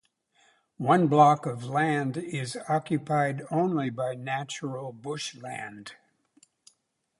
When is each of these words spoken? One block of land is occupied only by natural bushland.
One 0.79 1.05
block 1.09 1.45
of 1.45 1.65
land 1.65 2.17
is 2.17 2.57
occupied 2.67 3.43
only 3.51 3.91
by 3.91 4.15
natural 4.15 4.91
bushland. 4.93 5.93